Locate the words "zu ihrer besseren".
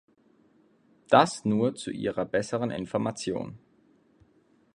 1.75-2.71